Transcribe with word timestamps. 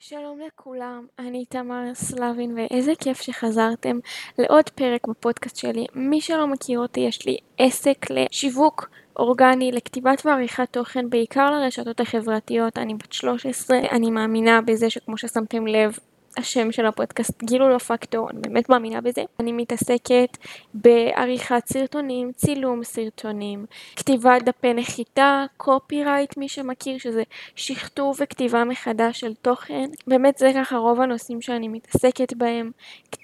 שלום 0.00 0.40
לכולם, 0.46 1.06
אני 1.18 1.44
תמר 1.44 1.94
סלבין 1.94 2.58
ואיזה 2.58 2.92
כיף 3.00 3.20
שחזרתם 3.20 3.98
לעוד 4.38 4.68
פרק 4.68 5.06
בפודקאסט 5.06 5.56
שלי. 5.56 5.86
מי 5.94 6.20
שלא 6.20 6.46
מכיר 6.46 6.78
אותי, 6.78 7.00
יש 7.00 7.26
לי 7.26 7.36
עסק 7.58 8.06
לשיווק 8.10 8.90
אורגני, 9.18 9.72
לכתיבת 9.72 10.26
ועריכת 10.26 10.68
תוכן, 10.70 11.10
בעיקר 11.10 11.50
לרשתות 11.50 12.00
החברתיות. 12.00 12.78
אני 12.78 12.94
בת 12.94 13.12
13, 13.12 13.78
אני 13.92 14.10
מאמינה 14.10 14.60
בזה 14.60 14.90
שכמו 14.90 15.18
ששמתם 15.18 15.66
לב, 15.66 15.98
השם 16.36 16.72
של 16.72 16.86
הפודקאסט 16.86 17.42
גילו 17.42 17.68
לא 17.68 17.78
פקטור, 17.78 18.30
אני 18.30 18.40
באמת 18.40 18.68
מאמינה 18.68 19.00
בזה. 19.00 19.22
אני 19.40 19.52
מתעסקת 19.52 20.36
בעריכת 20.74 21.62
סרטונים, 21.66 22.32
צילום 22.32 22.84
סרטונים, 22.84 23.66
כתיבת 23.96 24.42
דפי 24.42 24.74
נחיתה, 24.74 25.44
קופי 25.56 26.04
רייט 26.04 26.36
מי 26.36 26.48
שמכיר 26.48 26.98
שזה 26.98 27.22
שכתוב 27.54 28.16
וכתיבה 28.20 28.64
מחדש 28.64 29.20
של 29.20 29.34
תוכן. 29.34 29.90
באמת 30.06 30.38
זה 30.38 30.50
ככה 30.54 30.76
רוב 30.76 31.00
הנושאים 31.00 31.40
שאני 31.40 31.68
מתעסקת 31.68 32.32
בהם, 32.32 32.70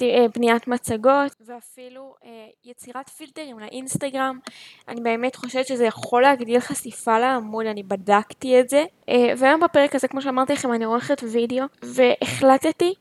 אה, 0.02 0.26
בניית 0.36 0.68
מצגות 0.68 1.32
ואפילו 1.46 2.14
אה, 2.24 2.30
יצירת 2.64 3.08
פילטרים 3.08 3.58
לאינסטגרם. 3.58 4.38
אני 4.88 5.00
באמת 5.00 5.36
חושבת 5.36 5.66
שזה 5.66 5.84
יכול 5.84 6.22
להגדיל 6.22 6.60
חשיפה 6.60 7.18
לעמוד, 7.18 7.66
אני 7.66 7.82
בדקתי 7.82 8.60
את 8.60 8.68
זה. 8.68 8.84
אה, 9.08 9.32
והיום 9.38 9.60
בפרק 9.60 9.94
הזה 9.94 10.08
כמו 10.08 10.22
שאמרתי 10.22 10.52
לכם 10.52 10.72
אני 10.72 10.84
עורכת 10.84 11.22
וידאו 11.32 11.64
והחלטתי 11.82 12.94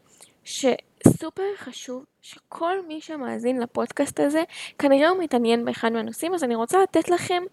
שסופר 0.44 1.44
חשוב 1.58 2.06
שכל 2.22 2.76
מי 2.88 3.02
שמאזין 3.02 3.60
לפודקאסט 3.60 4.20
הזה 4.20 4.44
כנראה 4.80 5.10
הוא 5.10 5.20
מתעניין 5.24 5.66
באחד 5.66 5.92
מהנושאים 5.92 6.34
אז 6.34 6.44
אני 6.44 6.56
רוצה 6.56 6.84
לתת 6.84 7.10
לכם 7.10 7.44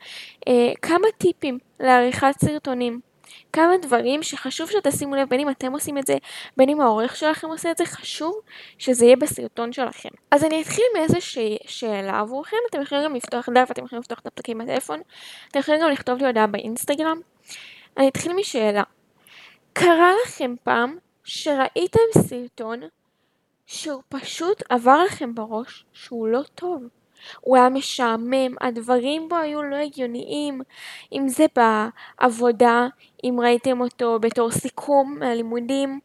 אה, 0.48 0.72
כמה 0.82 1.06
טיפים 1.18 1.58
לעריכת 1.80 2.34
סרטונים. 2.44 3.00
כמה 3.52 3.76
דברים 3.82 4.22
שחשוב 4.22 4.70
שתשימו 4.70 5.14
לב 5.14 5.28
בין 5.28 5.40
אם 5.40 5.50
אתם 5.50 5.72
עושים 5.72 5.98
את 5.98 6.06
זה 6.06 6.16
בין 6.56 6.68
אם 6.68 6.80
העורך 6.80 7.16
שלכם 7.16 7.46
עושה 7.46 7.70
את 7.70 7.76
זה 7.76 7.84
חשוב 7.86 8.40
שזה 8.78 9.04
יהיה 9.04 9.16
בסרטון 9.16 9.72
שלכם. 9.72 10.08
אז 10.30 10.44
אני 10.44 10.62
אתחיל 10.62 10.84
מאיזושהי 10.96 11.58
שאלה 11.66 12.20
עבורכם 12.20 12.56
אתם 12.70 12.82
יכולים 12.82 13.04
גם 13.04 13.14
לפתוח 13.14 13.48
דף 13.48 13.70
אתם 13.70 13.84
יכולים 13.84 14.00
לפתוח 14.00 14.18
את 14.18 14.26
הפתקים 14.26 14.58
בטלפון 14.58 15.00
אתם 15.50 15.58
יכולים 15.58 15.80
גם 15.80 15.90
לכתוב 15.90 16.18
לי 16.18 16.26
הודעה 16.26 16.46
באינסטגרם 16.46 17.20
אני 17.96 18.08
אתחיל 18.08 18.32
משאלה 18.32 18.82
קרה 19.72 20.12
לכם 20.26 20.54
פעם 20.62 20.98
שראיתם 21.24 22.00
סרטון 22.18 22.80
שהוא 23.66 24.02
פשוט 24.08 24.62
עבר 24.68 25.04
לכם 25.04 25.34
בראש 25.34 25.84
שהוא 25.92 26.28
לא 26.28 26.42
טוב. 26.54 26.82
הוא 27.40 27.56
היה 27.56 27.68
משעמם, 27.68 28.54
הדברים 28.60 29.28
בו 29.28 29.36
היו 29.36 29.62
לא 29.62 29.76
הגיוניים, 29.76 30.60
אם 31.12 31.28
זה 31.28 31.46
בעבודה, 31.56 32.86
אם 33.24 33.36
ראיתם 33.40 33.80
אותו 33.80 34.18
בתור 34.20 34.50
סיכום 34.50 35.16
מהלימודים, 35.18 36.00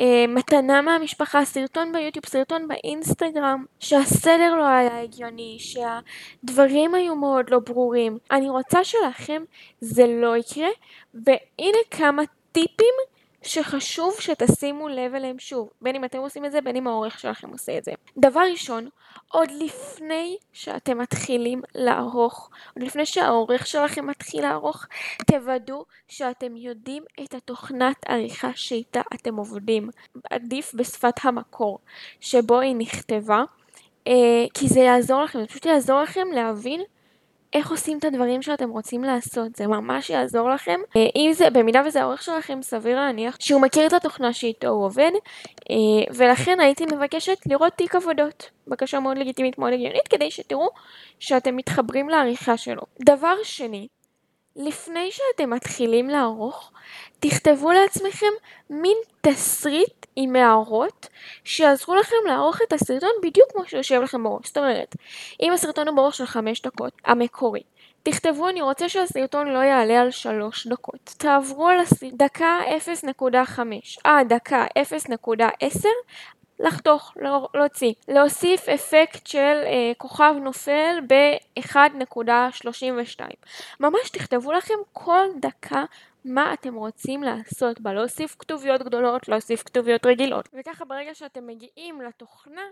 אה, 0.00 0.24
מתנה 0.28 0.82
מהמשפחה, 0.82 1.44
סרטון 1.44 1.92
ביוטיוב, 1.92 2.26
סרטון 2.26 2.68
באינסטגרם, 2.68 3.64
שהסדר 3.80 4.54
לא 4.54 4.66
היה 4.66 5.02
הגיוני, 5.02 5.56
שהדברים 5.58 6.94
היו 6.94 7.14
מאוד 7.16 7.50
לא 7.50 7.58
ברורים. 7.58 8.18
אני 8.30 8.48
רוצה 8.50 8.84
שלכם 8.84 9.42
זה 9.80 10.06
לא 10.06 10.36
יקרה, 10.36 10.68
והנה 11.14 11.78
כמה 11.90 12.22
טיפים 12.52 12.94
שחשוב 13.46 14.14
שתשימו 14.20 14.88
לב 14.88 15.14
אליהם 15.14 15.38
שוב, 15.38 15.70
בין 15.82 15.96
אם 15.96 16.04
אתם 16.04 16.18
עושים 16.18 16.44
את 16.44 16.52
זה, 16.52 16.60
בין 16.60 16.76
אם 16.76 16.86
העורך 16.86 17.18
שלכם 17.18 17.50
עושה 17.50 17.78
את 17.78 17.84
זה. 17.84 17.92
דבר 18.18 18.40
ראשון, 18.50 18.88
עוד 19.28 19.50
לפני 19.50 20.36
שאתם 20.52 20.98
מתחילים 20.98 21.62
לערוך, 21.74 22.50
עוד 22.74 22.84
לפני 22.84 23.06
שהעורך 23.06 23.66
שלכם 23.66 24.06
מתחיל 24.06 24.42
לערוך, 24.42 24.86
תוודאו 25.26 25.84
שאתם 26.08 26.56
יודעים 26.56 27.02
את 27.24 27.34
התוכנת 27.34 27.96
עריכה 28.06 28.50
שאיתה 28.54 29.00
אתם 29.14 29.36
עובדים. 29.36 29.90
עדיף 30.30 30.74
בשפת 30.74 31.24
המקור 31.24 31.78
שבו 32.20 32.60
היא 32.60 32.76
נכתבה, 32.76 33.42
אה, 34.06 34.44
כי 34.54 34.68
זה 34.68 34.80
יעזור 34.80 35.22
לכם, 35.22 35.40
זה 35.40 35.46
פשוט 35.46 35.66
יעזור 35.66 36.02
לכם 36.02 36.26
להבין 36.34 36.80
איך 37.52 37.70
עושים 37.70 37.98
את 37.98 38.04
הדברים 38.04 38.42
שאתם 38.42 38.70
רוצים 38.70 39.04
לעשות, 39.04 39.56
זה 39.56 39.66
ממש 39.66 40.10
יעזור 40.10 40.50
לכם. 40.50 40.80
אה, 40.96 41.06
אם 41.16 41.30
זה, 41.32 41.50
במידה 41.50 41.82
וזה 41.86 42.02
העורך 42.02 42.22
שלכם, 42.22 42.62
סביר 42.62 42.96
להניח 42.96 43.36
שהוא 43.40 43.60
מכיר 43.60 43.86
את 43.86 43.92
התוכנה 43.92 44.32
שאיתו 44.32 44.68
הוא 44.68 44.84
עובד, 44.84 45.10
אה, 45.70 46.14
ולכן 46.14 46.60
הייתי 46.60 46.84
מבקשת 46.86 47.38
לראות 47.46 47.72
תיק 47.72 47.94
עבודות. 47.94 48.50
בקשה 48.68 49.00
מאוד 49.00 49.18
לגיטימית, 49.18 49.58
מאוד 49.58 49.72
הגיונית, 49.72 50.08
כדי 50.08 50.30
שתראו 50.30 50.68
שאתם 51.18 51.56
מתחברים 51.56 52.08
לעריכה 52.08 52.56
שלו. 52.56 52.82
דבר 53.04 53.34
שני, 53.42 53.88
לפני 54.56 55.10
שאתם 55.10 55.50
מתחילים 55.50 56.08
לערוך, 56.08 56.72
תכתבו 57.20 57.72
לעצמכם 57.72 58.26
מין 58.70 58.96
תסריט 59.20 60.06
עם 60.16 60.36
הערות 60.36 61.08
שיעזרו 61.44 61.94
לכם 61.94 62.16
לערוך 62.26 62.58
את 62.68 62.72
הסרטון 62.72 63.10
בדיוק 63.22 63.52
כמו 63.52 63.64
שיושב 63.66 64.00
לכם 64.00 64.22
בראש. 64.22 64.46
זאת 64.46 64.56
אומרת, 64.56 64.96
אם 65.42 65.52
הסרטון 65.52 65.88
הוא 65.88 65.96
בראש 65.96 66.18
של 66.18 66.26
5 66.26 66.62
דקות, 66.62 66.92
המקורי, 67.04 67.62
תכתבו 68.02 68.48
אני 68.48 68.62
רוצה 68.62 68.88
שהסרטון 68.88 69.46
לא 69.48 69.58
יעלה 69.58 70.00
על 70.00 70.10
3 70.10 70.66
דקות. 70.66 71.14
תעברו 71.18 71.68
על 71.68 71.80
הסרטון 71.80 72.16
דקה 72.16 72.58
0.5 73.04 73.60
עד 74.04 74.32
דקה 74.32 74.66
0.10 74.78 75.86
לחתוך, 76.60 77.12
לא, 77.16 77.48
להוציא, 77.54 77.92
להוסיף 78.08 78.68
אפקט 78.68 79.26
של 79.26 79.62
אה, 79.66 79.92
כוכב 79.96 80.34
נופל 80.42 80.98
ב-1.32. 81.08 83.20
ממש 83.80 84.10
תכתבו 84.12 84.52
לכם 84.52 84.74
כל 84.92 85.26
דקה 85.40 85.84
מה 86.24 86.52
אתם 86.52 86.74
רוצים 86.74 87.22
לעשות 87.22 87.80
בה, 87.80 87.92
להוסיף 87.92 88.36
כתוביות 88.38 88.82
גדולות, 88.82 89.28
להוסיף 89.28 89.62
כתוביות 89.62 90.06
רגילות. 90.06 90.48
וככה 90.52 90.84
ברגע 90.84 91.14
שאתם 91.14 91.46
מגיעים 91.46 92.00
לתוכנה, 92.00 92.62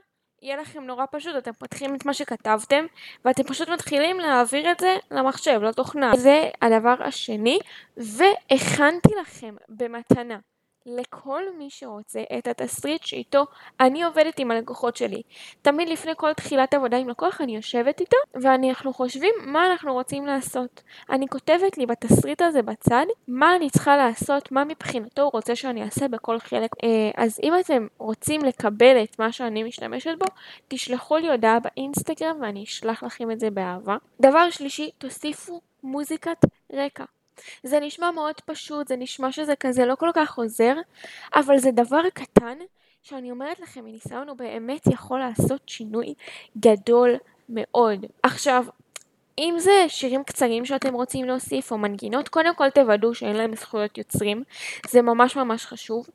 יהיה 0.43 0.57
לכם 0.57 0.85
נורא 0.85 1.05
פשוט, 1.11 1.37
אתם 1.39 1.53
פותחים 1.53 1.95
את 1.95 2.07
מה 2.07 2.15
שכתבתם, 2.15 2.87
ואתם 3.25 3.43
פשוט 3.43 3.69
מתחילים 3.69 4.21
להעביר 4.21 4.71
את 4.71 4.81
זה 4.81 4.97
למחשב, 5.11 5.61
לתוכנה. 5.63 6.17
זה 6.17 6.51
הדבר 6.63 6.95
השני, 7.01 7.59
והכנתי 7.97 9.11
לכם 9.21 9.55
במתנה 9.69 10.39
לכל 10.87 11.43
מי 11.59 11.71
שרוצה 11.71 12.23
את 12.39 12.47
התסריט 12.47 13.03
שאיתו 13.03 13.45
אני 13.81 14.03
עובדת 14.03 14.39
עם 14.39 14.51
הלקוחות 14.51 14.97
שלי. 14.97 15.23
תמיד 15.63 15.89
לפני 15.89 16.13
כל 16.17 16.33
תחילת 16.33 16.75
עבודה 16.75 16.97
עם 16.97 17.09
לקוח 17.09 17.41
אני 17.41 17.57
יושבת 17.57 18.01
איתו 18.01 18.17
ואנחנו 18.43 18.93
חושבים 18.93 19.35
מה 19.47 19.67
אנחנו 19.67 19.93
רוצים 19.93 20.27
לעשות. 20.27 20.83
אני 21.11 21.29
כותבת 21.29 21.79
לי 21.79 21.87
בתסריט 21.87 22.43
הזה 22.43 22.63
בצד 22.63 23.07
מה 23.29 23.57
אני 23.57 23.71
צריכה 23.71 23.97
לעשות, 23.97 24.53
מה 24.53 24.65
מבחינתו 24.65 25.23
הוא 25.23 25.31
רוצה 25.33 25.57
שאני 25.57 25.83
אעשה 25.83 26.09
בכל 26.09 26.39
חלק. 26.39 26.71
אה, 26.85 27.11
אז 27.17 27.41
אם 27.43 27.53
אתם 27.61 27.87
רוצים 27.99 28.45
לקבל 28.45 29.03
את 29.03 29.19
מה 29.19 29.33
שאני 29.33 29.63
משתמשת 29.63 30.15
בו, 30.19 30.27
תשלחו 30.69 31.17
לי 31.17 31.31
הודעה 31.31 31.59
באינסטגרם 31.61 32.37
ואני 32.41 32.65
אשלח 32.65 33.03
לכם 33.03 33.31
את 33.31 33.41
זה 33.41 33.51
באהבה. 33.51 33.97
דבר 34.21 34.51
שלישי, 34.51 34.91
תוסיפו 34.99 35.61
מוזיקת 35.83 36.39
רקע. 36.73 37.05
זה 37.63 37.81
נשמע 37.81 38.11
מאוד 38.11 38.41
פשוט, 38.45 38.89
זה 38.89 38.97
נשמע 38.97 39.33
שזה 39.33 39.57
כזה 39.57 39.87
לא 39.87 39.95
כל 39.95 40.11
כך 40.15 40.39
עוזר, 40.39 40.75
אבל 41.35 41.59
זה 41.59 41.71
דבר 41.71 42.03
קטן 42.15 42.59
שאני 43.03 43.31
אומרת 43.31 43.61
לכם 43.61 43.85
מניסיון 43.85 44.29
הוא 44.29 44.37
באמת 44.37 44.87
יכול 44.87 45.19
לעשות 45.19 45.69
שינוי 45.69 46.15
גדול 46.59 47.15
מאוד. 47.49 48.07
עכשיו, 48.23 48.65
אם 49.39 49.55
זה 49.59 49.85
שירים 49.89 50.25
קצרים 50.25 50.65
שאתם 50.65 50.95
רוצים 50.95 51.25
להוסיף 51.25 51.73
או 51.73 51.79
מנגינות, 51.79 52.29
קודם 52.29 52.55
כל 52.55 52.71
תוודאו 52.71 53.15
שאין 53.15 53.37
להם 53.37 53.57
זכויות 53.57 53.99
יוצרים, 53.99 54.43
זה 54.89 55.03
ממש 55.03 55.37
ממש 55.37 55.67
חשוב. 55.67 56.07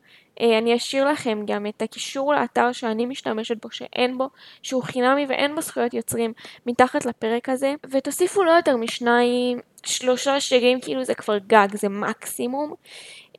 אה, 0.42 0.58
אני 0.58 0.76
אשאיר 0.76 1.06
לכם 1.06 1.40
גם 1.46 1.66
את 1.68 1.82
הקישור 1.82 2.34
לאתר 2.34 2.72
שאני 2.72 3.06
משתמשת 3.06 3.62
בו 3.62 3.72
שאין 3.72 4.18
בו, 4.18 4.30
שהוא 4.64 4.84
חינמי 4.84 5.26
ואין 5.30 5.56
בו 5.56 5.62
זכויות 5.62 5.94
יוצרים 5.94 6.34
מתחת 6.66 7.06
לפרק 7.06 7.50
הזה, 7.50 7.74
ותוסיפו 7.92 8.44
לא 8.44 8.52
יותר 8.52 8.78
משניים, 8.78 9.60
שלושה 9.84 10.40
שירים, 10.40 10.82
כאילו 10.82 11.04
זה 11.04 11.14
כבר 11.14 11.38
גג, 11.38 11.68
זה 11.74 11.90
מקסימום, 11.90 12.74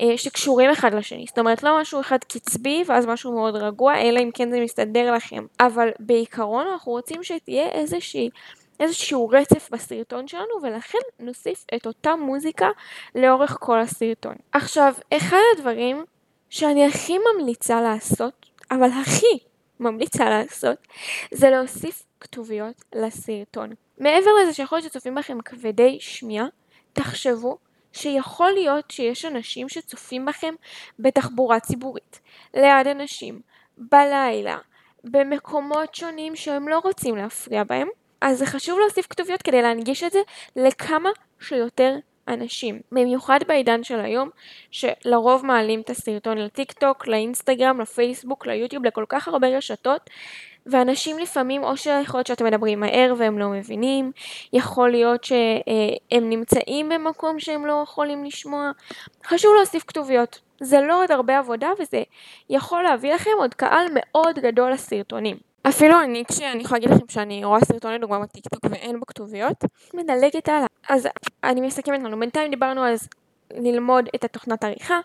אה, 0.01 0.17
שקשורים 0.17 0.71
אחד 0.71 0.95
לשני. 0.95 1.25
זאת 1.29 1.39
אומרת, 1.39 1.63
לא 1.63 1.81
משהו 1.81 2.01
אחד 2.01 2.19
קצבי 2.19 2.85
ואז 2.87 3.07
משהו 3.07 3.33
מאוד 3.33 3.57
רגוע, 3.57 3.97
אלא 3.97 4.21
אם 4.21 4.31
כן 4.35 4.51
זה 4.51 4.61
מסתדר 4.61 5.13
לכם. 5.13 5.47
אבל 5.61 5.89
בעיקרון 5.99 6.67
אנחנו 6.67 6.93
רוצים 6.93 7.23
שתהיה 7.23 7.69
איזושהי... 7.69 8.31
איזשהו 8.81 9.29
רצף 9.29 9.69
בסרטון 9.73 10.29
שלנו 10.29 10.63
ולכן 10.63 10.99
נוסיף 11.19 11.65
את 11.75 11.87
אותה 11.87 12.17
מוזיקה 12.17 12.69
לאורך 13.15 13.57
כל 13.61 13.81
הסרטון. 13.81 14.35
עכשיו, 14.53 14.95
אחד 15.13 15.39
הדברים 15.57 16.05
שאני 16.51 16.87
הכי 16.87 17.17
ממליצה 17.19 17.81
לעשות, 17.81 18.47
אבל 18.71 18.91
הכי 19.03 19.39
ממליצה 19.81 20.31
לעשות, 20.31 20.79
זה 21.31 21.51
להוסיף 21.51 22.03
כתוביות 22.21 22.85
לסרטון. 22.95 23.71
מעבר 23.99 24.31
לזה 24.43 24.53
שיכול 24.53 24.79
להיות 24.79 24.93
שצופים 24.93 25.15
בכם 25.15 25.41
כבדי 25.41 25.97
שמיעה, 26.01 26.47
תחשבו 26.93 27.59
שיכול 27.93 28.51
להיות 28.51 28.91
שיש 28.91 29.25
אנשים 29.25 29.69
שצופים 29.69 30.27
בכם 30.27 30.55
בתחבורה 30.99 31.61
ציבורית, 31.61 32.21
ליד 32.55 32.87
אנשים, 32.87 33.41
בלילה, 33.79 34.59
במקומות 35.05 35.95
שונים 35.95 36.37
שהם 36.37 36.69
לא 36.69 36.79
רוצים 36.79 37.17
להפריע 37.17 37.65
בהם, 37.65 37.89
אז 38.21 38.39
זה 38.39 38.47
חשוב 38.47 38.79
להוסיף 38.79 39.07
כתוביות 39.07 39.43
כדי 39.43 39.63
להנגיש 39.63 40.03
את 40.03 40.13
זה 40.13 40.21
לכמה 40.57 41.11
שיותר 41.41 41.97
אנשים, 42.29 42.81
במיוחד 42.93 43.39
בעידן 43.49 43.85
של 43.85 44.01
היום, 44.01 44.31
שלרוב 44.71 45.47
מעלים 45.47 45.81
את 45.81 45.91
הסרטון 45.91 46.39
לטיק 46.39 46.73
טוק, 46.73 47.07
לאינסטגרם, 47.07 47.81
לפייסבוק, 47.81 48.47
ליוטיוב, 48.47 48.85
לכל 48.85 49.05
כך 49.09 49.29
הרבה 49.29 49.49
רשתות, 49.49 50.11
ואנשים 50.67 51.19
לפעמים, 51.19 51.65
או 51.65 51.77
שיכול 51.77 52.19
להיות 52.19 52.27
שאתם 52.27 52.45
מדברים 52.45 52.81
מהר 52.81 53.15
והם 53.19 53.39
לא 53.39 53.49
מבינים, 53.49 54.13
יכול 54.53 54.91
להיות 54.91 55.25
שהם 55.25 56.29
נמצאים 56.31 56.89
במקום 56.89 57.41
שהם 57.41 57.67
לא 57.67 57.81
יכולים 57.83 58.25
לשמוע. 58.25 58.71
חשוב 59.25 59.55
להוסיף 59.57 59.85
כתוביות. 59.87 60.41
זה 60.61 60.81
לא 60.81 61.03
עוד 61.03 61.11
הרבה 61.11 61.39
עבודה 61.39 61.69
וזה 61.79 62.03
יכול 62.51 62.83
להביא 62.83 63.15
לכם 63.15 63.31
עוד 63.39 63.55
קהל 63.55 63.87
מאוד 63.95 64.39
גדול 64.39 64.73
לסרטונים. 64.73 65.50
אפילו 65.63 66.01
אני, 66.05 66.25
כשאני 66.29 66.63
יכולה 66.63 66.81
להגיד 66.81 66.97
לכם 66.97 67.09
שאני 67.09 67.45
רואה 67.45 67.61
סרטון 67.65 67.95
לדוגמה 67.95 68.19
בטיקטוק 68.19 68.61
ואין 68.71 69.01
בו 69.01 69.07
כתוביות, 69.07 69.65
מדלגת 69.95 70.49
הלאה. 70.49 70.67
אז 70.89 71.09
אני 71.45 71.61
מסכמת 71.61 72.03
לנו, 72.03 72.21
בינתיים 72.21 72.51
דיברנו 72.51 72.83
על 72.83 72.95
ללמוד 73.55 74.09
את 74.15 74.25
התוכנת 74.25 74.65
עריכה, 74.65 75.01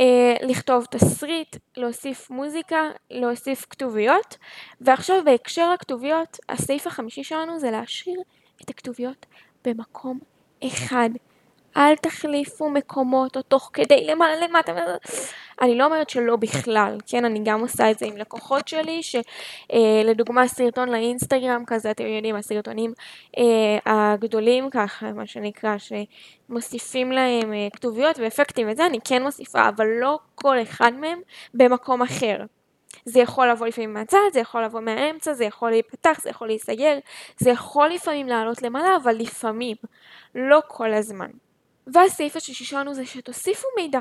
אה, 0.00 0.34
לכתוב 0.42 0.84
תסריט, 0.90 1.56
להוסיף 1.76 2.30
מוזיקה, 2.30 2.90
להוסיף 3.10 3.66
כתוביות, 3.70 4.36
ועכשיו 4.80 5.22
בהקשר 5.24 5.72
לכתוביות, 5.72 6.38
הסעיף 6.48 6.86
החמישי 6.86 7.24
שלנו 7.24 7.58
זה 7.58 7.70
להשאיר 7.70 8.20
את 8.62 8.70
הכתוביות 8.70 9.26
במקום 9.64 10.18
אחד. 10.66 11.10
אל 11.76 11.96
תחליפו 11.96 12.70
מקומות 12.70 13.36
או 13.36 13.42
תוך 13.42 13.70
כדי 13.72 14.06
למעלה 14.06 14.46
למטה. 14.46 14.72
אני 15.60 15.78
לא 15.78 15.84
אומרת 15.84 16.10
שלא 16.10 16.36
בכלל, 16.36 16.98
כן, 17.06 17.24
אני 17.24 17.40
גם 17.44 17.60
עושה 17.60 17.90
את 17.90 17.98
זה 17.98 18.06
עם 18.06 18.16
לקוחות 18.16 18.68
שלי, 18.68 19.00
שלדוגמה 19.02 20.48
סרטון 20.48 20.88
לאינסטגרם 20.88 21.64
כזה, 21.66 21.90
אתם 21.90 22.06
יודעים, 22.06 22.36
הסרטונים 22.36 22.92
אה, 23.38 23.78
הגדולים 23.86 24.70
ככה, 24.70 25.12
מה 25.12 25.26
שנקרא, 25.26 25.76
שמוסיפים 25.78 27.12
להם 27.12 27.52
אה, 27.52 27.68
כתוביות 27.72 28.18
ואפקטים 28.18 28.68
וזה, 28.70 28.86
אני 28.86 28.98
כן 29.04 29.22
מוסיפה, 29.22 29.68
אבל 29.68 29.86
לא 29.86 30.18
כל 30.34 30.62
אחד 30.62 30.92
מהם 30.92 31.20
במקום 31.54 32.02
אחר. 32.02 32.36
זה 33.04 33.20
יכול 33.20 33.50
לבוא 33.50 33.66
לפעמים 33.66 33.94
מהצד, 33.94 34.18
זה 34.32 34.40
יכול 34.40 34.64
לבוא 34.64 34.80
מהאמצע, 34.80 35.32
זה 35.32 35.44
יכול 35.44 35.70
להיפתח, 35.70 36.20
זה 36.22 36.30
יכול 36.30 36.46
להיסגר, 36.46 36.98
זה 37.38 37.50
יכול 37.50 37.88
לפעמים 37.88 38.26
לעלות 38.26 38.62
למעלה, 38.62 38.96
אבל 39.02 39.14
לפעמים, 39.14 39.76
לא 40.34 40.62
כל 40.66 40.94
הזמן. 40.94 41.30
והסעיף 41.86 42.36
השישי 42.36 42.64
שלנו 42.64 42.94
זה 42.94 43.06
שתוסיפו 43.06 43.68
מידע. 43.76 44.00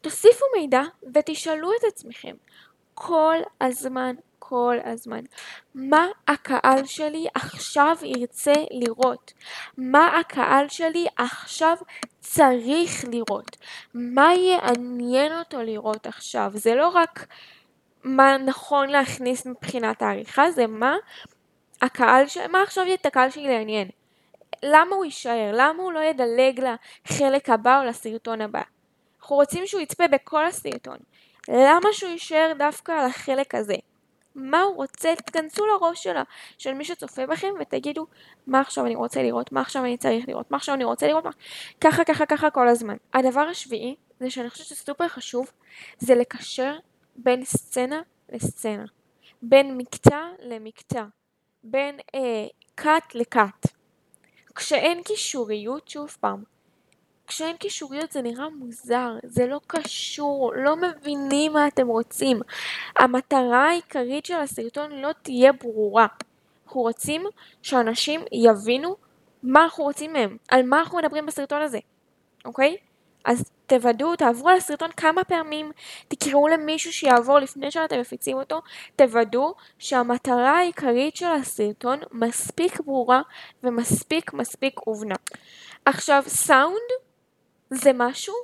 תוסיפו 0.00 0.44
מידע 0.56 0.82
ותשאלו 1.14 1.72
את 1.72 1.84
עצמכם 1.84 2.36
כל 2.94 3.36
הזמן, 3.60 4.14
כל 4.38 4.76
הזמן, 4.84 5.20
מה 5.74 6.06
הקהל 6.28 6.84
שלי 6.86 7.26
עכשיו 7.34 7.96
ירצה 8.02 8.52
לראות? 8.70 9.32
מה 9.76 10.18
הקהל 10.18 10.68
שלי 10.68 11.06
עכשיו 11.16 11.76
צריך 12.20 13.04
לראות? 13.12 13.56
מה 13.94 14.34
יעניין 14.34 15.38
אותו 15.38 15.62
לראות 15.62 16.06
עכשיו? 16.06 16.50
זה 16.54 16.74
לא 16.74 16.88
רק 16.88 17.26
מה 18.04 18.36
נכון 18.38 18.88
להכניס 18.88 19.46
מבחינת 19.46 20.02
העריכה, 20.02 20.50
זה 20.50 20.66
מה 20.66 20.96
הקהל, 21.82 22.28
ש... 22.28 22.36
מה 22.36 22.62
עכשיו 22.62 22.84
את 22.94 23.06
הקהל 23.06 23.30
שלי 23.30 23.48
לעניין? 23.48 23.88
למה 24.62 24.96
הוא 24.96 25.04
יישאר? 25.04 25.50
למה 25.52 25.82
הוא 25.82 25.92
לא 25.92 26.00
ידלג 26.00 26.60
לחלק 26.60 27.50
הבא 27.50 27.80
או 27.80 27.84
לסרטון 27.84 28.40
הבא? 28.40 28.62
אנחנו 29.20 29.36
רוצים 29.36 29.66
שהוא 29.66 29.80
יצפה 29.80 30.08
בכל 30.08 30.46
הסרטון. 30.46 30.98
למה 31.48 31.88
שהוא 31.92 32.10
יישאר 32.10 32.52
דווקא 32.58 32.92
על 32.92 33.06
החלק 33.06 33.54
הזה? 33.54 33.74
מה 34.34 34.62
הוא 34.62 34.76
רוצה? 34.76 35.14
תכנסו 35.16 35.66
לראש 35.66 36.02
שלה, 36.02 36.22
של 36.58 36.74
מי 36.74 36.84
שצופה 36.84 37.26
בכם 37.26 37.48
ותגידו 37.60 38.06
מה 38.46 38.60
עכשיו 38.60 38.86
אני 38.86 38.94
רוצה 38.94 39.22
לראות, 39.22 39.52
מה 39.52 39.60
עכשיו 39.60 39.84
אני 39.84 39.96
צריך 39.96 40.28
לראות, 40.28 40.50
מה 40.50 40.56
עכשיו 40.56 40.74
אני 40.74 40.84
רוצה 40.84 41.06
לראות, 41.06 41.24
מה... 41.24 41.30
ככה 41.80 42.04
ככה 42.04 42.26
ככה 42.26 42.50
כל 42.50 42.68
הזמן. 42.68 42.96
הדבר 43.14 43.40
השביעי 43.40 43.96
זה 44.20 44.30
שאני 44.30 44.50
חושבת 44.50 44.66
שסופר 44.66 45.08
חשוב 45.08 45.50
זה 45.98 46.14
לקשר 46.14 46.76
בין 47.16 47.44
סצנה 47.44 48.02
לסצנה, 48.32 48.84
בין 49.42 49.76
מקטע 49.76 50.26
למקטע, 50.42 51.04
בין 51.64 51.98
אה, 52.14 52.46
קאט 52.74 53.14
לקאט. 53.14 53.79
כשאין 54.60 55.02
קישוריות, 55.02 55.88
שוב 55.88 56.16
פעם, 56.20 56.42
כשאין 57.26 57.56
קישוריות 57.56 58.12
זה 58.12 58.22
נראה 58.22 58.48
מוזר, 58.48 59.12
זה 59.24 59.46
לא 59.46 59.60
קשור, 59.66 60.52
לא 60.56 60.76
מבינים 60.76 61.52
מה 61.52 61.68
אתם 61.68 61.86
רוצים. 61.86 62.40
המטרה 62.96 63.68
העיקרית 63.68 64.26
של 64.26 64.34
הסרטון 64.34 64.92
לא 64.92 65.10
תהיה 65.22 65.52
ברורה. 65.52 66.06
אנחנו 66.64 66.80
רוצים 66.80 67.22
שאנשים 67.62 68.20
יבינו 68.32 68.96
מה 69.42 69.64
אנחנו 69.64 69.84
רוצים 69.84 70.12
מהם, 70.12 70.36
על 70.48 70.62
מה 70.62 70.80
אנחנו 70.80 70.98
מדברים 70.98 71.26
בסרטון 71.26 71.62
הזה, 71.62 71.78
אוקיי? 72.44 72.76
אז 73.24 73.50
תוודאו, 73.66 74.16
תעברו 74.16 74.48
על 74.48 74.56
הסרטון 74.56 74.90
כמה 74.92 75.24
פעמים, 75.24 75.72
תקראו 76.08 76.48
למישהו 76.48 76.92
שיעבור 76.92 77.38
לפני 77.38 77.70
שאתם 77.70 78.00
מפיצים 78.00 78.36
אותו, 78.36 78.62
תוודאו 78.96 79.54
שהמטרה 79.78 80.58
העיקרית 80.58 81.16
של 81.16 81.26
הסרטון 81.26 81.98
מספיק 82.12 82.80
ברורה 82.80 83.22
ומספיק 83.62 84.32
מספיק 84.32 84.80
הובנה. 84.84 85.14
עכשיו, 85.84 86.22
סאונד 86.26 86.90
זה 87.70 87.90
משהו 87.94 88.34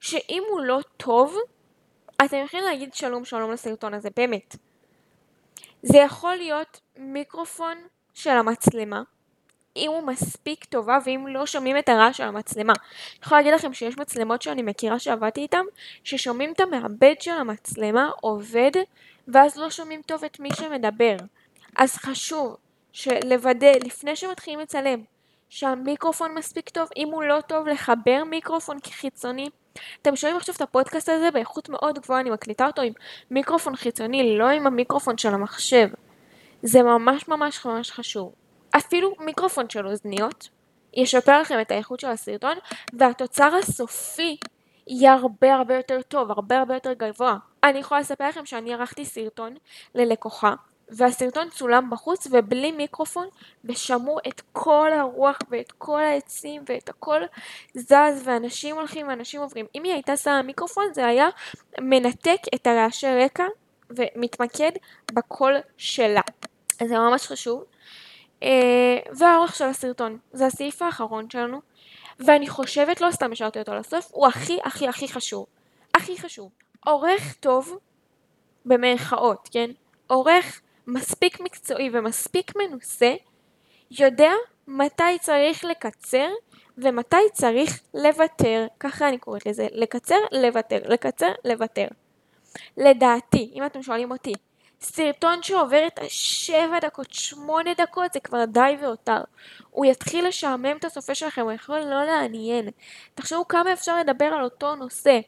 שאם 0.00 0.42
הוא 0.50 0.60
לא 0.60 0.80
טוב, 0.96 1.36
אתם 2.24 2.36
יכולים 2.44 2.66
להגיד 2.66 2.94
שלום 2.94 3.24
שלום 3.24 3.52
לסרטון 3.52 3.94
הזה, 3.94 4.08
באמת. 4.16 4.56
זה 5.82 5.98
יכול 5.98 6.34
להיות 6.36 6.80
מיקרופון 6.96 7.76
של 8.14 8.30
המצלמה, 8.30 9.02
אם 9.76 9.90
הוא 9.90 10.02
מספיק 10.02 10.64
טובה 10.64 10.98
ואם 11.04 11.26
לא 11.28 11.46
שומעים 11.46 11.78
את 11.78 11.88
הרעש 11.88 12.16
של 12.16 12.24
המצלמה. 12.24 12.72
אני 12.72 13.18
יכולה 13.22 13.40
להגיד 13.40 13.54
לכם 13.54 13.72
שיש 13.72 13.98
מצלמות 13.98 14.42
שאני 14.42 14.62
מכירה 14.62 14.98
שעבדתי 14.98 15.40
איתן, 15.40 15.64
ששומעים 16.04 16.52
את 16.52 16.60
המעבד 16.60 17.14
של 17.20 17.30
המצלמה 17.30 18.10
עובד, 18.20 18.70
ואז 19.28 19.56
לא 19.56 19.70
שומעים 19.70 20.02
טוב 20.02 20.24
את 20.24 20.40
מי 20.40 20.48
שמדבר. 20.54 21.16
אז 21.76 21.96
חשוב 21.96 22.56
לוודא 23.24 23.72
לפני 23.84 24.16
שמתחילים 24.16 24.60
לצלם 24.60 25.02
שהמיקרופון 25.48 26.34
מספיק 26.34 26.68
טוב, 26.68 26.88
אם 26.96 27.08
הוא 27.12 27.22
לא 27.22 27.40
טוב 27.40 27.68
לחבר 27.68 28.22
מיקרופון 28.24 28.78
חיצוני. 28.90 29.50
אתם 30.02 30.16
שומעים 30.16 30.36
עכשיו 30.36 30.54
את 30.54 30.60
הפודקאסט 30.60 31.08
הזה 31.08 31.30
באיכות 31.30 31.68
מאוד 31.68 31.98
גבוהה, 31.98 32.20
אני 32.20 32.30
מקליטה 32.30 32.66
אותו 32.66 32.82
עם 32.82 32.92
מיקרופון 33.30 33.76
חיצוני, 33.76 34.38
לא 34.38 34.48
עם 34.48 34.66
המיקרופון 34.66 35.18
של 35.18 35.34
המחשב. 35.34 35.88
זה 36.62 36.82
ממש 36.82 37.28
ממש 37.28 37.66
ממש 37.66 37.90
חשוב. 37.90 38.32
אפילו 38.76 39.12
מיקרופון 39.20 39.70
של 39.70 39.86
אוזניות 39.86 40.48
ישפר 40.94 41.40
לכם 41.40 41.60
את 41.60 41.70
האיכות 41.70 42.00
של 42.00 42.08
הסרטון, 42.08 42.58
והתוצר 42.92 43.54
הסופי 43.54 44.36
יהיה 44.86 45.12
הרבה 45.12 45.54
הרבה 45.54 45.76
יותר 45.76 46.02
טוב, 46.08 46.30
הרבה 46.30 46.58
הרבה 46.58 46.74
יותר 46.74 46.92
גבוה. 46.92 47.36
אני 47.64 47.78
יכולה 47.78 48.00
לספר 48.00 48.28
לכם 48.28 48.46
שאני 48.46 48.74
ערכתי 48.74 49.04
סרטון 49.04 49.54
ללקוחה, 49.94 50.54
והסרטון 50.88 51.50
צולם 51.50 51.90
בחוץ 51.90 52.26
ובלי 52.30 52.72
מיקרופון, 52.72 53.28
ושמעו 53.64 54.18
את 54.28 54.42
כל 54.52 54.90
הרוח 54.92 55.38
ואת 55.50 55.72
כל 55.72 56.00
העצים 56.00 56.62
ואת 56.68 56.88
הכל 56.88 57.20
זז, 57.74 58.22
ואנשים 58.24 58.76
הולכים 58.76 59.08
ואנשים 59.08 59.40
עוברים. 59.40 59.66
אם 59.74 59.84
היא 59.84 59.92
הייתה 59.92 60.16
שמה 60.16 60.42
מיקרופון 60.42 60.84
זה 60.94 61.06
היה 61.06 61.28
מנתק 61.80 62.40
את 62.54 62.66
הרעשי 62.66 63.06
רקע 63.24 63.44
ומתמקד 63.90 64.70
בקול 65.12 65.54
שלה. 65.76 66.20
אז 66.80 66.88
זה 66.88 66.98
ממש 66.98 67.26
חשוב. 67.26 67.64
אה, 68.42 68.98
והאורך 69.18 69.56
של 69.56 69.64
הסרטון, 69.64 70.18
זה 70.32 70.46
הסעיף 70.46 70.82
האחרון 70.82 71.30
שלנו, 71.30 71.60
ואני 72.18 72.48
חושבת, 72.48 73.00
לא 73.00 73.10
סתם 73.10 73.32
השארתי 73.32 73.58
אותו 73.58 73.74
לסוף, 73.74 74.08
הוא 74.12 74.26
הכי 74.26 74.58
הכי 74.64 74.88
הכי 74.88 75.08
חשוב. 75.08 75.46
הכי 75.94 76.18
חשוב. 76.18 76.50
עורך 76.86 77.34
טוב, 77.40 77.78
במרכאות, 78.64 79.48
כן? 79.52 79.70
עורך 80.06 80.60
מספיק 80.86 81.40
מקצועי 81.40 81.90
ומספיק 81.92 82.52
מנוסה, 82.56 83.14
יודע 83.90 84.32
מתי 84.68 85.18
צריך 85.20 85.64
לקצר 85.64 86.28
ומתי 86.78 87.16
צריך 87.32 87.80
לוותר. 87.94 88.66
ככה 88.80 89.08
אני 89.08 89.18
קוראת 89.18 89.46
לזה. 89.46 89.66
לקצר, 89.72 90.18
לוותר. 90.32 90.78
לקצר, 90.88 91.32
לוותר. 91.44 91.86
לדעתי, 92.76 93.50
אם 93.54 93.66
אתם 93.66 93.82
שואלים 93.82 94.10
אותי, 94.10 94.32
סרטון 94.80 95.42
שעובר 95.42 95.86
את 95.86 95.98
השבע 95.98 96.78
דקות, 96.80 97.12
שמונה 97.12 97.74
דקות, 97.74 98.12
זה 98.12 98.20
כבר 98.20 98.44
די 98.44 98.76
והותר. 98.80 99.20
הוא 99.70 99.86
יתחיל 99.86 100.26
לשעמם 100.28 100.76
את 100.76 100.84
הצופה 100.84 101.14
שלכם, 101.14 101.42
הוא 101.42 101.52
יכול 101.52 101.78
לא 101.78 102.04
לעניין. 102.04 102.68
תחשבו 103.14 103.48
כמה 103.48 103.72
אפשר 103.72 103.98
לדבר 103.98 104.24
על 104.24 104.44
אותו 104.44 104.74
נושא. 104.74 105.20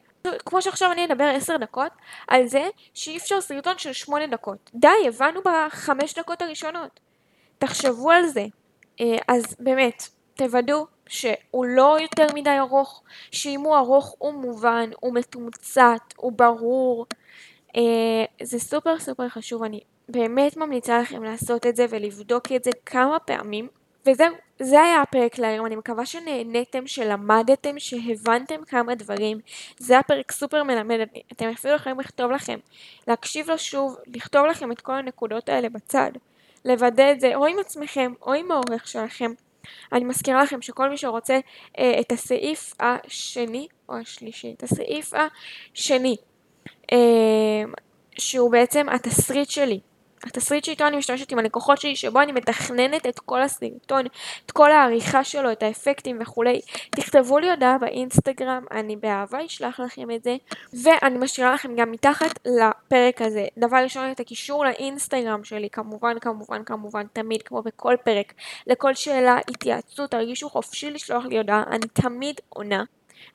כמו 0.47 0.63
שעכשיו 0.63 0.93
אני 0.93 1.05
אדבר 1.05 1.25
עשר 1.25 1.57
דקות, 1.57 1.93
על 2.29 2.47
זה 2.47 2.69
שאי 2.95 3.17
אפשר 3.17 3.41
סרטון 3.41 3.79
של 3.79 3.93
שמונה 3.93 4.27
דקות. 4.27 4.71
די, 4.75 4.89
הבנו 5.09 5.41
בחמש 5.45 6.15
דקות 6.15 6.43
הראשונות. 6.43 7.01
תחשבו 7.59 8.11
על 8.11 8.27
זה. 8.27 8.45
אה, 9.01 9.17
אז 9.29 9.57
באמת, 9.61 10.09
תוודאו 10.35 10.87
שהוא 11.09 11.67
לא 11.67 11.97
יותר 12.01 12.27
מדי 12.35 12.59
ארוך, 12.59 13.03
שאם 13.31 13.61
הוא 13.61 13.77
ארוך 13.77 14.15
הוא 14.19 14.33
מובן, 14.33 14.91
הוא 15.01 15.15
מתומצת, 15.15 16.15
הוא 16.17 16.33
ברור. 16.33 17.07
זה 18.49 18.59
סופר 18.59 18.99
סופר 18.99 19.29
חשוב, 19.29 19.63
אני 19.63 19.81
באמת 20.09 20.57
ממליצה 20.57 21.01
לכם 21.01 21.23
לעשות 21.23 21.67
את 21.67 21.77
זה 21.77 21.87
ולבדוק 21.91 22.53
את 22.53 22.65
זה 22.65 22.71
כמה 22.87 23.19
פעמים 23.19 23.69
וזהו, 24.07 24.35
זה 24.59 24.81
היה 24.83 25.03
הפרק 25.03 25.39
להיום, 25.39 25.67
אני 25.67 25.77
מקווה 25.77 26.07
שנהניתם, 26.07 26.87
שלמדתם, 26.87 27.79
שהבנתם 27.79 28.65
כמה 28.65 28.95
דברים. 28.95 29.41
זה 29.79 29.95
היה 29.95 30.03
פרק 30.03 30.33
סופר 30.33 30.63
מלמד, 30.63 30.99
אתם 31.33 31.49
אפילו 31.49 31.75
יכולים 31.75 32.01
לכתוב 32.01 32.31
לכם, 32.31 32.59
להקשיב 33.09 33.51
לו 33.51 33.59
שוב, 33.59 33.97
לכתוב 34.07 34.47
לכם 34.47 34.73
את 34.73 34.81
כל 34.81 34.93
הנקודות 34.93 35.49
האלה 35.49 35.69
בצד, 35.69 36.11
לוודא 36.65 37.13
את 37.13 37.21
זה 37.21 37.35
או 37.35 37.47
עם 37.47 37.59
עצמכם 37.59 38.13
או 38.23 38.33
עם 38.33 38.51
העורך 38.51 38.89
שלכם. 38.89 39.33
אני 39.93 40.05
מזכירה 40.05 40.43
לכם 40.43 40.63
שכל 40.63 40.91
מי 40.91 40.97
שרוצה 40.97 41.41
אה, 41.79 42.01
את 42.01 42.13
הסעיף 42.13 42.75
השני 42.81 43.69
או 43.89 43.97
השלישי, 43.97 44.55
את 44.57 44.63
הסעיף 44.63 45.13
השני, 45.15 46.17
אה, 46.93 46.99
שהוא 48.19 48.53
בעצם 48.53 48.89
התסריט 48.89 49.51
שלי, 49.51 49.81
התסריט 50.25 50.65
שאיתו 50.65 50.87
אני 50.87 50.97
משתמשת 50.97 51.33
עם 51.33 51.39
הלקוחות 51.39 51.81
שלי, 51.81 51.97
שבו 51.97 52.21
אני 52.21 52.33
מתכננת 52.33 53.07
את 53.07 53.19
כל 53.19 53.43
הסרטון, 53.43 54.07
את 54.47 54.51
כל 54.51 54.73
העריכה 54.73 55.25
שלו, 55.25 55.53
את 55.53 55.63
האפקטים 55.63 56.19
וכולי. 56.21 56.61
תכתבו 56.91 57.39
לי 57.39 57.51
הודעה 57.51 57.79
באינסטגרם, 57.79 58.65
אני 58.71 58.97
באהבה 58.97 59.47
אשלח 59.47 59.81
לכם 59.81 60.11
את 60.11 60.25
זה, 60.25 60.37
ואני 60.83 61.19
משאירה 61.19 61.55
לכם 61.55 61.77
גם 61.77 61.91
מתחת 61.91 62.39
לפרק 62.47 63.23
הזה, 63.23 63.47
דבר 63.59 63.77
ראשון 63.77 64.11
את 64.11 64.21
הקישור 64.21 64.65
לאינסטגרם 64.65 65.45
שלי, 65.45 65.71
כמובן, 65.71 66.19
כמובן, 66.21 66.65
כמובן, 66.65 67.07
תמיד, 67.13 67.43
כמו 67.43 67.63
בכל 67.63 67.95
פרק, 68.05 68.33
לכל 68.67 68.95
שאלה, 68.95 69.39
התייעצות, 69.49 70.11
תרגישו 70.11 70.51
חופשי 70.51 70.91
לשלוח 70.91 71.25
לי 71.25 71.39
הודעה, 71.39 71.63
אני 71.71 71.87
תמיד 71.93 72.41
עונה. 72.49 72.85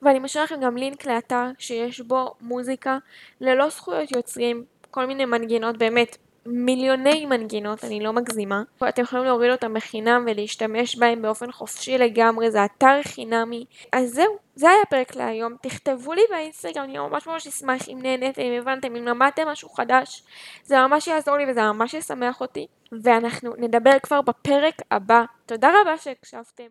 ואני 0.02 0.20
משאיר 0.20 0.44
לכם 0.44 0.60
גם 0.60 0.78
לינק 0.78 1.06
לאתר 1.06 1.46
שיש 1.58 2.02
בו 2.02 2.34
מוזיקה 2.42 2.98
ללא 3.42 3.70
זכויות 3.70 4.12
יוצרים, 4.12 4.66
כל 4.93 5.05
מיני 5.05 5.25
מנגינות 5.25 5.77
באמת 5.77 6.17
מיליוני 6.45 7.25
מנגינות, 7.25 7.83
אני 7.83 8.00
לא 8.00 8.13
מגזימה. 8.13 8.63
אתם 8.89 9.01
יכולים 9.01 9.25
להוריד 9.25 9.51
אותם 9.51 9.73
בחינם 9.73 10.25
ולהשתמש 10.27 10.95
בהם 10.95 11.21
באופן 11.21 11.51
חופשי 11.51 11.97
לגמרי, 11.97 12.51
זה 12.51 12.65
אתר 12.65 13.00
חינמי. 13.03 13.65
אז 13.91 14.09
זהו, 14.09 14.38
זה 14.55 14.69
היה 14.69 14.81
הפרק 14.81 15.15
להיום. 15.15 15.55
תכתבו 15.62 16.13
לי 16.13 16.21
באינסטגרם, 16.29 16.83
אני 16.83 16.97
ממש 16.97 17.27
ממש 17.27 17.47
אשמח 17.47 17.89
אם 17.89 18.00
נהניתם, 18.01 18.41
אם 18.41 18.62
הבנתם, 18.62 18.95
אם 18.95 19.05
למדתם 19.05 19.47
משהו 19.47 19.69
חדש. 19.69 20.23
זה 20.63 20.77
ממש 20.77 21.07
יעזור 21.07 21.38
לי 21.38 21.51
וזה 21.51 21.62
ממש 21.62 21.93
ישמח 21.93 22.41
אותי. 22.41 22.67
ואנחנו 23.01 23.53
נדבר 23.57 24.00
כבר 24.03 24.21
בפרק 24.21 24.75
הבא. 24.91 25.23
תודה 25.45 25.71
רבה 25.81 25.97
שהקשבתם. 25.97 26.67